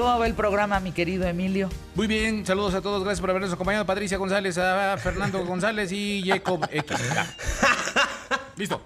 [0.00, 1.68] ¿Cómo va el programa, mi querido Emilio?
[1.94, 3.84] Muy bien, saludos a todos, gracias por habernos acompañado.
[3.84, 6.96] Patricia González, a Fernando González y Jacob X.
[8.56, 8.80] Listo.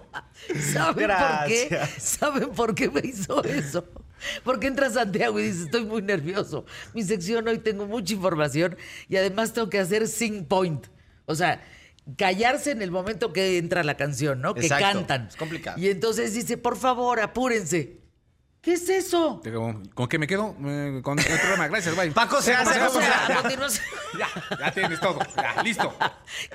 [0.73, 1.81] ¿Saben por qué?
[1.99, 3.85] ¿Saben por qué me hizo eso?
[4.43, 6.67] Porque entra Santiago y dice, estoy muy nervioso.
[6.95, 8.77] Mi sección hoy tengo mucha información
[9.09, 10.89] y además tengo que hacer sing point.
[11.27, 11.63] O sea,
[12.17, 14.53] callarse en el momento que entra la canción, ¿no?
[14.53, 15.29] Que cantan.
[15.29, 15.79] Es complicado.
[15.81, 18.04] Y entonces dice, por favor, apúrense.
[18.65, 19.41] ¿Qué es eso?
[19.45, 20.57] Digo, ¿Con qué me quedo?
[20.65, 22.11] Eh, Con el programa, gracias, bye.
[22.13, 22.81] Paco se hace
[24.19, 24.29] Ya,
[24.59, 25.19] ya tienes todo.
[25.37, 25.95] Ya, listo.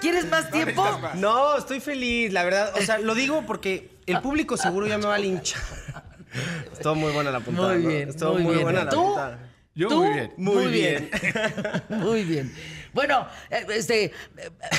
[0.02, 1.00] ¿Quieres más No tiempo?
[1.00, 1.16] más.
[1.16, 2.74] No, estoy feliz, la verdad.
[2.76, 5.62] O sea, lo digo porque el público seguro ya me va a linchar.
[6.74, 7.74] Estuvo muy buena la puntada.
[7.74, 7.90] Muy ¿no?
[7.90, 8.64] bien, Estuvo muy muy, bien.
[8.64, 9.04] buena la ¿Tú?
[9.04, 9.40] puntada.
[9.76, 10.04] Yo ¿Tú?
[10.04, 10.34] muy bien.
[10.38, 11.10] Muy bien.
[11.90, 12.56] Muy bien.
[12.92, 14.12] Bueno, eh, este, eh,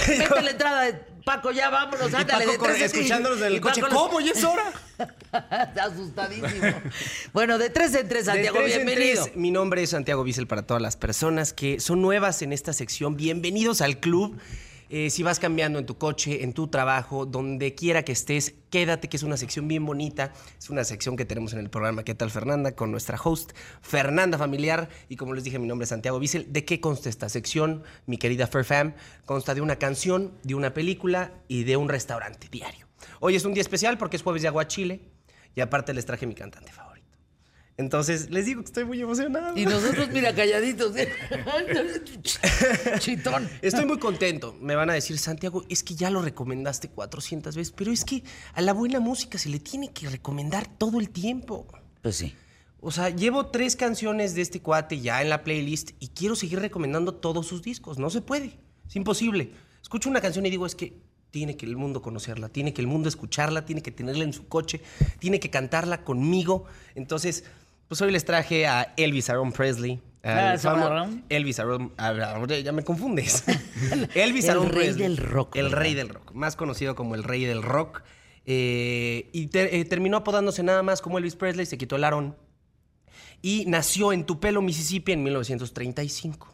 [0.08, 2.46] mete la entrada de Paco, ya vámonos, Y ándale.
[2.46, 3.80] Paco de escuchándonos del y coche.
[3.80, 4.20] Paco- ¿Cómo?
[4.20, 4.72] ¿Ya es hora?
[5.32, 6.72] Está asustadísimo.
[7.32, 9.24] Bueno, de tres en tres, Santiago, De tres en bienvenido.
[9.24, 12.72] tres, mi nombre es Santiago Bissell para todas las personas que son nuevas en esta
[12.72, 13.16] sección.
[13.16, 14.38] Bienvenidos al club.
[14.92, 19.08] Eh, si vas cambiando en tu coche, en tu trabajo, donde quiera que estés, quédate,
[19.08, 20.32] que es una sección bien bonita.
[20.58, 22.74] Es una sección que tenemos en el programa ¿Qué tal Fernanda?
[22.74, 23.52] con nuestra host
[23.82, 24.88] Fernanda Familiar.
[25.08, 26.52] Y como les dije, mi nombre es Santiago Bissell.
[26.52, 28.94] ¿De qué consta esta sección, mi querida Fam?
[29.26, 32.88] Consta de una canción, de una película y de un restaurante diario.
[33.20, 35.02] Hoy es un día especial porque es jueves de Aguachile
[35.54, 36.99] y aparte les traje mi cantante favorito.
[37.80, 39.56] Entonces, les digo que estoy muy emocionado.
[39.56, 40.94] Y nosotros, mira, calladitos.
[40.96, 41.10] ¿eh?
[42.98, 43.48] Chitón.
[43.62, 44.54] Estoy muy contento.
[44.60, 48.22] Me van a decir, Santiago, es que ya lo recomendaste 400 veces, pero es que
[48.52, 51.66] a la buena música se le tiene que recomendar todo el tiempo.
[52.02, 52.34] Pues sí.
[52.80, 56.60] O sea, llevo tres canciones de este cuate ya en la playlist y quiero seguir
[56.60, 57.98] recomendando todos sus discos.
[57.98, 58.58] No se puede.
[58.86, 59.52] Es imposible.
[59.80, 62.88] Escucho una canción y digo, es que tiene que el mundo conocerla, tiene que el
[62.88, 64.82] mundo escucharla, tiene que tenerla en su coche,
[65.18, 66.64] tiene que cantarla conmigo.
[66.94, 67.44] Entonces,
[67.90, 70.00] pues hoy les traje a Elvis Aaron Presley.
[70.22, 71.24] Ah, famo- Aaron.
[71.28, 71.92] Elvis Aaron,
[72.62, 73.42] ya me confundes.
[74.14, 75.02] Elvis El Aaron rey Presley.
[75.08, 75.78] del rock, El ¿verdad?
[75.78, 78.02] rey del rock, más conocido como el rey del rock.
[78.46, 82.36] Eh, y ter- eh, terminó apodándose nada más como Elvis Presley, se quitó el Aaron
[83.42, 86.48] y nació en Tupelo, Mississippi en 1935.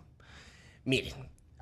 [0.84, 1.12] Miren,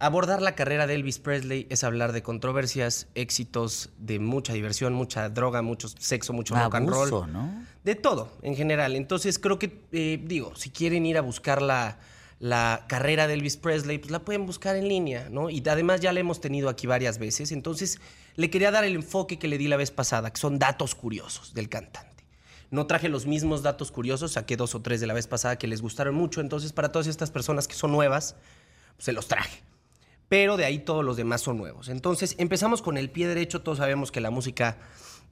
[0.04, 5.30] abordar la carrera de Elvis Presley es hablar de controversias, éxitos, de mucha diversión, mucha
[5.30, 7.32] droga, mucho sexo, mucho rock and roll.
[7.32, 7.64] ¿no?
[7.84, 8.96] De todo, en general.
[8.96, 11.98] Entonces creo que, eh, digo, si quieren ir a buscar la,
[12.38, 15.48] la carrera de Elvis Presley, pues la pueden buscar en línea, ¿no?
[15.48, 17.50] Y además ya la hemos tenido aquí varias veces.
[17.50, 17.98] Entonces
[18.36, 21.54] le quería dar el enfoque que le di la vez pasada, que son datos curiosos
[21.54, 22.24] del cantante.
[22.70, 25.66] No traje los mismos datos curiosos, saqué dos o tres de la vez pasada que
[25.66, 26.42] les gustaron mucho.
[26.42, 28.36] Entonces para todas estas personas que son nuevas,
[28.96, 29.62] pues, se los traje
[30.28, 31.88] pero de ahí todos los demás son nuevos.
[31.88, 33.62] Entonces, empezamos con el pie derecho.
[33.62, 34.78] Todos sabemos que la música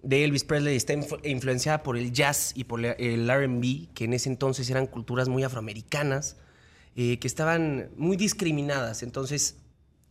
[0.02, 4.12] de Elvis Presley está influ- influenciada por el jazz y por el RB, que en
[4.12, 6.36] ese entonces eran culturas muy afroamericanas,
[6.96, 9.02] eh, que estaban muy discriminadas.
[9.02, 9.56] Entonces,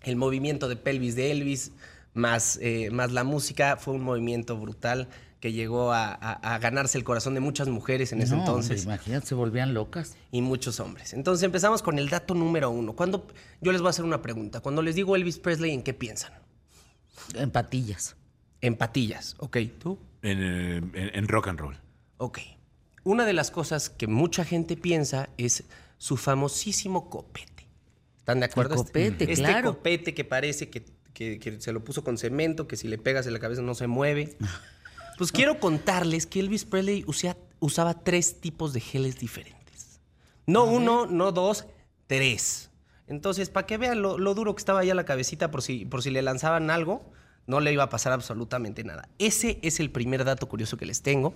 [0.03, 1.72] el movimiento de pelvis de Elvis
[2.13, 5.08] más, eh, más la música fue un movimiento brutal
[5.41, 8.81] que llegó a, a- a ganarse el corazón de muchas mujeres en ese No, entonces
[8.81, 10.16] hombre, imagínate, se volvían locas.
[10.31, 11.13] y muchos hombres.
[11.13, 12.94] Entonces empezamos con el dato número uno.
[12.94, 13.28] Cuando,
[13.59, 14.62] yo les voy a hacer una pregunta.
[14.62, 16.31] Cuando les digo Elvis Presley, ¿en qué piensan?
[17.34, 18.16] En patillas.
[18.62, 19.57] En patillas, ¿ok?
[19.80, 19.97] ¿Tú?
[20.22, 21.78] En, eh, en- en rock and roll.
[22.18, 22.40] Ok.
[23.03, 25.63] Una de las cosas que mucha gente piensa es
[25.97, 27.68] su famosísimo copete.
[28.19, 28.75] ¿Están de acuerdo?
[28.75, 29.69] El copete, este, claro.
[29.72, 30.85] Este copete que parece que,
[31.16, 33.74] que- que se lo puso con cemento, que si le pegas en la cabeza no
[33.74, 34.38] se mueve.
[35.22, 40.00] Pues quiero contarles que Elvis Presley usía- usaba tres tipos de geles diferentes.
[40.48, 41.68] No uno, no dos,
[42.08, 42.72] tres.
[43.06, 46.02] Entonces, para que vean lo, lo duro que estaba ya la cabecita por si, por
[46.02, 47.12] si le lanzaban algo,
[47.46, 49.10] no le iba a pasar absolutamente nada.
[49.20, 51.36] Ese es el primer dato curioso que les tengo.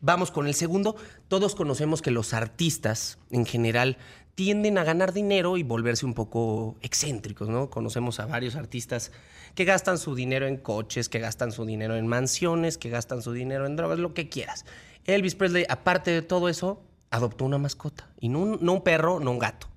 [0.00, 0.96] Vamos con el segundo.
[1.28, 3.98] Todos conocemos que los artistas en general
[4.34, 7.68] tienden a ganar dinero y volverse un poco excéntricos, ¿no?
[7.70, 9.12] Conocemos a varios artistas
[9.54, 13.32] que gastan su dinero en coches, que gastan su dinero en mansiones, que gastan su
[13.32, 14.64] dinero en drogas, lo que quieras.
[15.04, 18.08] Elvis Presley, aparte de todo eso, adoptó una mascota.
[18.20, 19.68] Y no un, no un perro, no un gato,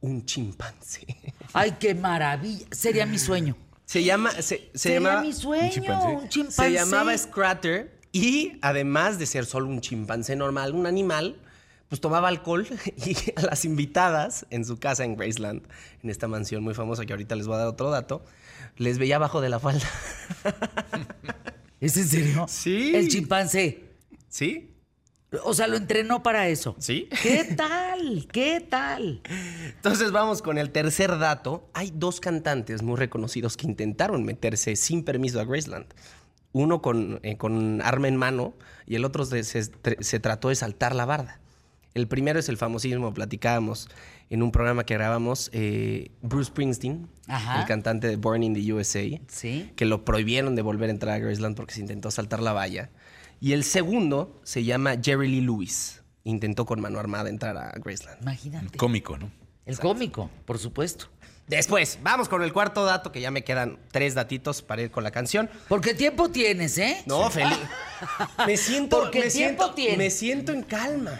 [0.00, 1.06] un chimpancé.
[1.52, 2.66] Ay, qué maravilla.
[2.70, 3.56] Sería mi sueño.
[3.84, 4.30] Se llama...
[4.30, 5.70] Se, se Sería llamaba- mi sueño.
[5.72, 6.06] chimpancé?
[6.08, 6.62] Un chimpancé.
[6.62, 11.36] se llamaba Scratter y además de ser solo un chimpancé normal, un animal,
[11.94, 15.62] pues tomaba alcohol y a las invitadas en su casa en Graceland,
[16.02, 18.24] en esta mansión muy famosa que ahorita les voy a dar otro dato,
[18.78, 19.86] les veía abajo de la falda.
[21.80, 22.46] ¿Es en serio?
[22.48, 22.96] Sí.
[22.96, 23.84] El chimpancé.
[24.28, 24.74] ¿Sí?
[25.44, 26.74] O sea, lo entrenó para eso.
[26.80, 27.08] Sí.
[27.22, 28.26] ¿Qué tal?
[28.32, 29.20] ¿Qué tal?
[29.76, 31.68] Entonces vamos con el tercer dato.
[31.74, 35.86] Hay dos cantantes muy reconocidos que intentaron meterse sin permiso a Graceland.
[36.52, 38.54] Uno con, eh, con arma en mano
[38.84, 39.70] y el otro se, se-
[40.00, 41.40] se trató de saltar la barda.
[41.94, 43.88] El primero es el famosísimo, platicábamos
[44.28, 47.60] en un programa que grabamos, eh, Bruce Springsteen, Ajá.
[47.60, 49.70] el cantante de Born in the USA, Sí.
[49.76, 52.90] que lo prohibieron de volver a entrar a Graceland porque se intentó saltar la valla.
[53.40, 56.02] Y el segundo se llama Jerry Lee Lewis.
[56.24, 58.22] Intentó con mano armada entrar a Graceland.
[58.22, 58.76] Imagínate.
[58.76, 59.30] Cómico, ¿no?
[59.66, 61.06] El cómico, por supuesto.
[61.46, 65.04] Después, vamos con el cuarto dato, que ya me quedan tres datitos para ir con
[65.04, 65.50] la canción.
[65.68, 67.02] Porque tiempo tienes, ¿eh?
[67.06, 67.58] No, feliz.
[68.46, 69.98] Me siento, Porque me tiempo siento, tienes.
[69.98, 71.18] me siento en calma.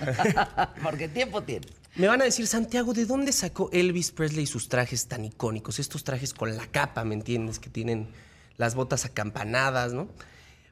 [0.83, 1.71] Porque tiempo tienes.
[1.97, 5.79] Me van a decir, Santiago, ¿de dónde sacó Elvis Presley sus trajes tan icónicos?
[5.79, 7.59] Estos trajes con la capa, ¿me entiendes?
[7.59, 8.09] Que tienen
[8.57, 10.09] las botas acampanadas, ¿no?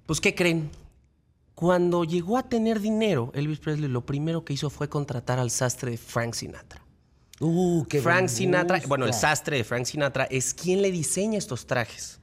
[0.06, 0.70] Pues, ¿qué creen?
[1.54, 5.92] Cuando llegó a tener dinero, Elvis Presley lo primero que hizo fue contratar al sastre
[5.92, 6.82] de Frank Sinatra.
[7.44, 11.66] Uh, qué Frank Sinatra, bueno, el sastre de Frank Sinatra es quien le diseña estos
[11.66, 12.20] trajes.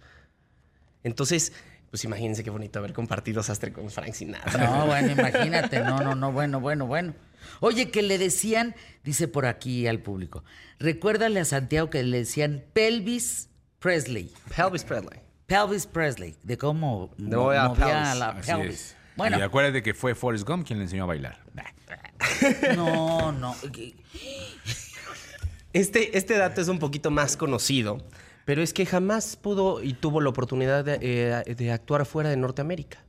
[1.04, 1.52] Entonces,
[1.90, 4.66] pues imagínense qué bonito haber compartido sastre con Frank Sinatra.
[4.66, 5.82] No, bueno, imagínate.
[5.82, 7.14] No, no, no, bueno, bueno, bueno.
[7.60, 10.44] Oye, que le decían, dice por aquí al público,
[10.80, 13.50] recuérdale a Santiago que le decían Pelvis
[13.80, 14.32] Presley.
[14.58, 15.20] Elvis Presley.
[15.48, 18.20] Pelvis Presley, de cómo De movía la movía pelvis.
[18.20, 18.74] la Así pelvis.
[18.74, 18.96] es.
[19.18, 21.40] Bueno, Y acuérdate que fue Forrest Gump quien le enseñó a bailar.
[22.76, 23.56] no, no.
[25.74, 27.98] Este, este dato es un poquito más conocido,
[28.46, 32.38] pero es que jamás pudo y tuvo la oportunidad de, eh, de actuar fuera de
[32.38, 33.04] Norteamérica.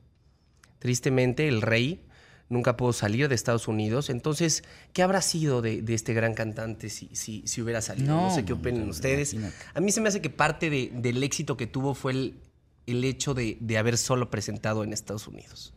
[0.79, 2.05] Tristemente, el rey
[2.49, 4.09] nunca pudo salir de Estados Unidos.
[4.09, 4.63] Entonces,
[4.93, 8.07] ¿qué habrá sido de, de este gran cantante si, si, si hubiera salido?
[8.13, 9.33] No, No, sé qué opinen no, ustedes.
[9.33, 9.65] imagínate.
[9.73, 12.35] A mí se me hace que parte de- del éxito que tuvo fue el,
[12.87, 15.73] el hecho de, de haber solo presentado en Estados Unidos.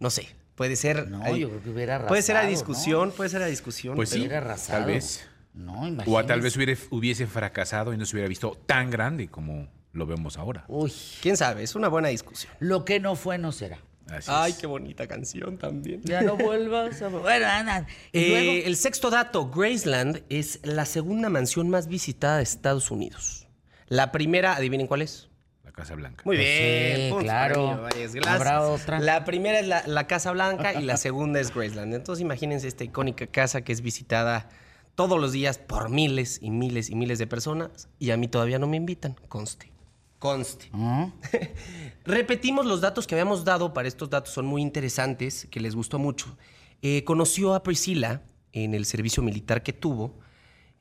[0.00, 1.08] No sé, puede ser...
[1.08, 3.94] No, hay- yo creo que hubiera Puede ser a discusión, puede ser a discusión.
[3.94, 4.80] Pues sí, Hubiera arrasado.
[4.80, 5.26] tal vez.
[5.56, 6.10] No, imagínate.
[6.10, 9.68] O a tal vez hubiera- hubiese fracasado y no se hubiera visto tan grande como
[9.92, 10.64] lo vemos ahora.
[10.68, 10.92] Uy,
[11.22, 11.62] ¿Quién sabe?
[11.62, 12.52] Es una buena discusión.
[12.60, 13.78] lo que no fue no será.
[14.08, 14.58] Así Ay, es.
[14.58, 16.00] qué bonita canción también.
[16.04, 17.08] Ya no vuelvas a...
[17.08, 17.86] Bueno, anda.
[18.12, 18.66] Y Eh, luego...
[18.68, 23.48] el sexto dato, Graceland es la segunda mansión más visitada de Estados Unidos.
[23.88, 25.28] La primera, adivinen cuál es.
[25.64, 26.22] La Casa Blanca.
[26.24, 27.88] Muy Pues bien, sí, claro.
[28.28, 29.00] Habrá otra.
[29.00, 31.92] La primera es la, la Casa Blanca y la segunda es Graceland.
[31.94, 34.48] Entonces imagínense esta icónica casa que es visitada
[34.96, 38.58] todos los días por miles y miles y miles de personas y a mí todavía
[38.58, 39.14] no me invitan.
[39.28, 39.70] Conste.
[40.18, 40.70] Conste.
[40.72, 41.12] ¿Ah?
[42.04, 45.98] Repetimos los datos que habíamos dado, para estos datos son muy interesantes, que les gustó
[46.00, 46.36] mucho.
[46.82, 48.22] Eh, conoció a Priscila
[48.52, 50.18] en el servicio militar que tuvo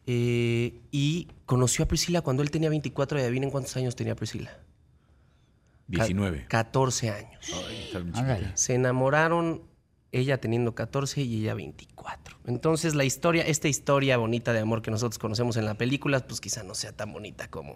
[0.08, 4.52] eh, y conoció a Priscila cuando él tenía 24 y adivinen cuántos años tenía Priscila.
[5.92, 6.46] Ca- 19.
[6.48, 7.46] 14 años.
[8.56, 9.64] Se enamoraron
[10.12, 12.15] ella teniendo 14 y ella 24.
[12.48, 16.40] Entonces la historia, esta historia bonita de amor que nosotros conocemos en la película, pues
[16.42, 17.76] quizá no sea tan bonita como,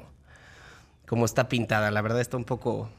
[1.08, 1.90] como está pintada.
[1.92, 2.90] La verdad está un poco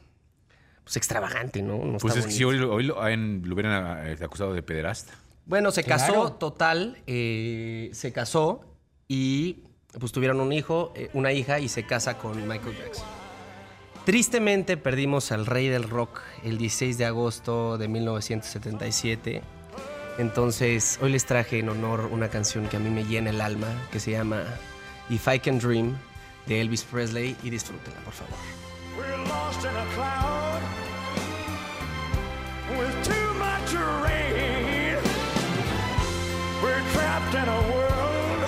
[0.83, 1.77] pues, extravagante, ¿no?
[1.85, 4.53] No Pues está es que si hoy, lo- hoy lo, han- lo hubieran eh, acusado
[4.53, 5.13] de pederasta.
[5.45, 6.31] Bueno, se casó Claro.
[6.33, 8.65] total, eh, se casó
[9.07, 9.63] y
[9.99, 13.05] pues tuvieron un hijo, eh, una hija y se casa con Michael Jackson.
[14.05, 19.41] Tristemente perdimos al rey del rock el 16 de agosto de 1977.
[20.21, 23.65] Entonces, hoy les traje en honor una canción que a mí me llena el alma,
[23.91, 24.43] que se llama
[25.09, 25.97] If I Can Dream,
[26.45, 28.37] de Elvis Presley, y disfrútenla, por favor.
[28.95, 30.61] We're lost in a cloud
[32.77, 34.97] with too much rain.
[36.61, 38.45] We're trapped in a world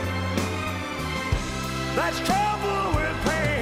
[1.95, 3.53] that's with pain.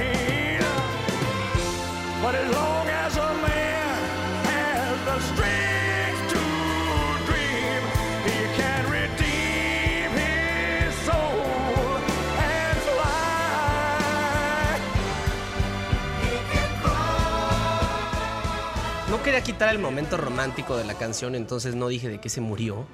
[19.12, 22.40] No quería quitar el momento romántico de la canción, entonces no dije de qué se
[22.40, 22.86] murió,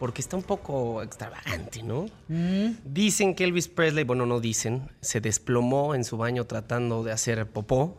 [0.00, 2.06] porque está un poco extravagante, ¿no?
[2.84, 7.48] Dicen que Elvis Presley, bueno, no dicen, se desplomó en su baño tratando de hacer
[7.48, 7.96] popó.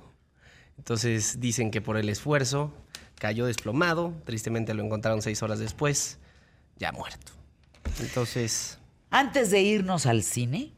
[0.78, 2.74] Entonces dicen que por el esfuerzo
[3.20, 6.20] cayó desplomado, tristemente lo encontraron seis horas después,
[6.78, 7.32] ya muerto.
[8.02, 8.80] Entonces,
[9.12, 10.74] Antes de irnos al cine,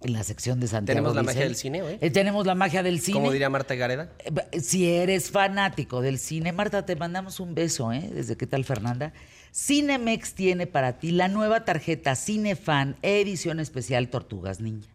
[0.00, 3.00] en la sección de Santiago ¿Tenemos la magia del cine, eh, tenemos la magia del
[3.00, 3.18] cine.
[3.18, 7.92] como diría Marta Gareda, Eh, Si eres fanático del cine, Marta, te mandamos un beso,
[7.92, 8.08] ¿eh?
[8.12, 9.12] Desde qué tal, Fernanda.
[9.52, 14.88] Cinemex tiene para ti la nueva tarjeta Cinefan edición especial Tortugas Ninja.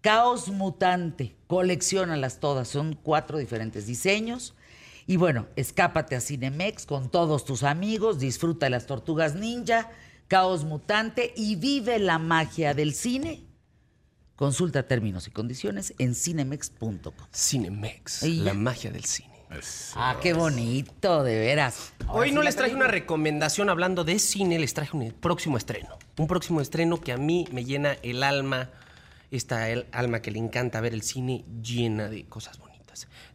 [0.00, 4.54] Caos Mutante, colecciónalas todas, son cuatro diferentes diseños.
[5.06, 9.90] Y bueno, escápate a Cinemex con todos tus amigos, disfruta de las Tortugas Ninja,
[10.26, 13.44] Caos Mutante y vive la magia del cine.
[14.36, 17.14] Consulta términos y condiciones en cinemex.com.
[17.34, 19.34] Cinemex, Y la magia del cine.
[19.94, 21.94] Ah, qué bonito, de veras.
[22.06, 22.84] Ahora Hoy sí no les traje traigo.
[22.84, 25.98] una recomendación hablando de cine, les traje un próximo estreno.
[26.18, 28.70] Un próximo estreno que a mí me llena el alma,
[29.30, 32.75] esta el alma que le encanta ver el cine llena de cosas bonitas.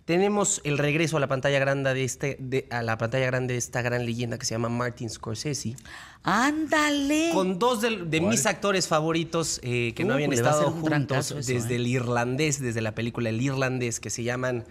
[0.05, 3.57] Tenemos el regreso a la pantalla grande de este, de- a la pantalla grande de
[3.59, 5.75] esta gran leyenda que se llama Martin Scorsese,
[6.23, 7.31] Ándale.
[7.33, 10.71] con dos de, de mis actores favoritos eh, que no Uh, habían va a estado
[10.71, 11.77] juntos eso, desde ¿eh?
[11.77, 14.65] el irlandés, desde la película El irlandés, que se llaman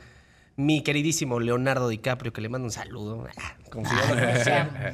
[0.57, 3.27] mi queridísimo Leonardo DiCaprio, que le mando un saludo.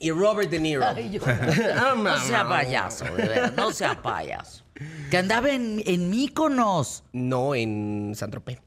[0.00, 0.84] Y Robert De Niro.
[0.84, 1.20] Ay, yo-
[1.96, 4.64] no sea payaso, de no sea payaso.
[5.10, 7.04] Que andaba en, en Míconos.
[7.12, 8.60] No en San Tropez.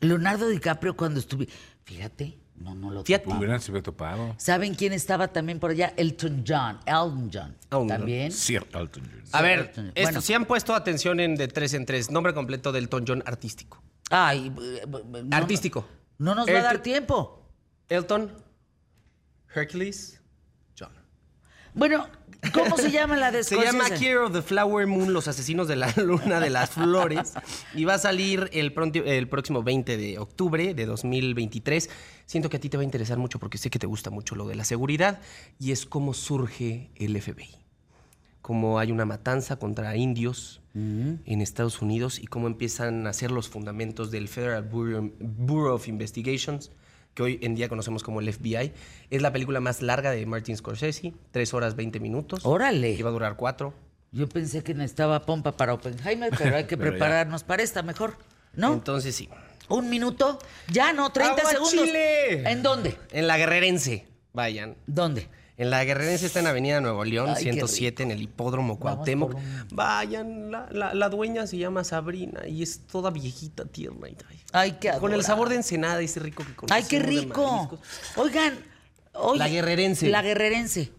[0.00, 1.48] Leonardo DiCaprio cuando estuve.
[1.84, 3.24] Fíjate, no, no lo Fíjate.
[3.24, 3.38] topaba.
[3.40, 4.34] Hubieran sido topado.
[4.38, 5.94] ¿Saben quién estaba también por allá?
[5.96, 6.78] Elton John.
[6.86, 7.56] Elton John.
[7.64, 7.88] Elton.
[7.88, 8.32] También.
[8.32, 9.22] Sir Elton John.
[9.32, 9.86] A ver, Elton.
[9.88, 10.20] esto, Bueno.
[10.20, 13.82] si han puesto atención en de tres en tres, nombre completo del Elton John artístico.
[14.10, 15.86] Ay, eh, eh, no- Artístico.
[16.18, 17.48] No nos va a dar tiempo.
[17.88, 18.32] Elton,
[19.54, 20.20] Hercules.
[21.76, 22.08] Bueno,
[22.52, 23.88] ¿cómo se llama la de Se llama?
[23.90, 27.34] Killer of the Flower Moon, Los Asesinos de la Luna de las Flores.
[27.74, 31.90] y va a salir el, pronto- el próximo 20 de octubre de 2023.
[32.24, 34.34] Siento que a ti te va a interesar mucho porque sé que te gusta mucho
[34.34, 35.20] lo de la seguridad
[35.60, 37.56] y es cómo surge el FBI.
[38.42, 43.48] Cómo hay una matanza contra indios en Estados Unidos y cómo empiezan a ser los
[43.48, 46.70] fundamentos del Federal Bureau, Bureau of Investigations,
[47.16, 48.72] que hoy en día conocemos como el FBI.
[49.10, 52.40] Es la película más larga de Martin Scorsese, 3 horas 20 minutos.
[52.44, 52.90] Órale.
[52.90, 53.72] Iba a durar cuatro.
[54.12, 56.98] Yo pensé que necesitaba pompa para Oppenheimer, pero hay que Pero ya.
[56.98, 58.16] prepararnos para esta mejor.
[58.54, 58.74] ¿No?
[58.74, 59.28] Entonces sí.
[59.68, 60.38] ¿Un minuto?
[60.70, 61.72] Ya, no, 30 segundos.
[61.72, 62.50] ¡Aguachile!
[62.50, 62.96] ¿En dónde?
[63.10, 64.06] En la Guerrerense.
[64.34, 64.76] Vayan.
[64.86, 65.28] ¿Dónde?
[65.58, 69.34] En la Guerrerense está en Avenida Nuevo León, Ay, qué 107, en el Hipódromo Cuauhtémoc.
[69.34, 74.08] un- Vayan, la, la- la dueña se llama Sabrina y es toda viejita, tierna.
[74.08, 77.78] y- ay, Ay, qué Con el sabor de ensenada, ese rico que ¡Ay, qué rico!
[78.16, 78.54] Oigan,
[79.14, 80.08] oye, La guerrerense.
[80.10, 80.92] La guerrerense.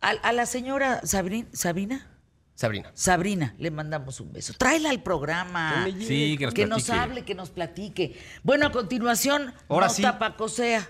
[0.00, 2.06] A, a la señora Sabrin- Sabina,
[2.54, 2.92] Sabrina.
[2.94, 4.52] Sabrina, le mandamos un beso.
[4.56, 5.86] Tráela al programa.
[5.86, 8.16] Que Sí, que nos que nos hable, que nos platique.
[8.44, 10.02] Bueno, a continuación, Ahora no sí.
[10.02, 10.88] tapacosea.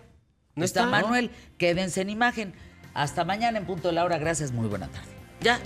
[0.57, 1.07] No está está, ¿no?
[1.07, 2.55] Manuel, quédense en imagen.
[2.95, 4.05] Hasta mañana en punto de la.
[4.19, 5.09] Gracias, muy buena tarde.
[5.41, 5.59] Ya.